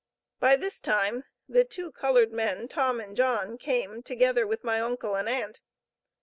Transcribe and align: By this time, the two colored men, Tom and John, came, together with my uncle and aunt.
By 0.39 0.55
this 0.55 0.79
time, 0.81 1.25
the 1.47 1.63
two 1.63 1.91
colored 1.91 2.31
men, 2.33 2.67
Tom 2.67 2.99
and 2.99 3.15
John, 3.15 3.59
came, 3.59 4.01
together 4.01 4.47
with 4.47 4.63
my 4.63 4.81
uncle 4.81 5.13
and 5.15 5.29
aunt. 5.29 5.61